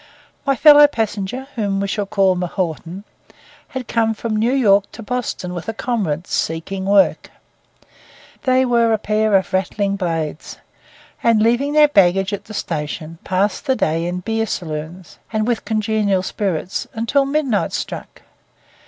[0.47, 3.03] My fellow passenger, whom we shall call M'Naughten,
[3.67, 7.29] had come from New York to Boston with a comrade, seeking work.
[8.41, 10.57] They were a pair of rattling blades;
[11.21, 15.65] and, leaving their baggage at the station, passed the day in beer saloons, and with
[15.65, 18.23] congenial spirits, until midnight struck.